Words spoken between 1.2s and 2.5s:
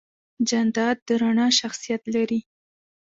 رڼا شخصیت لري.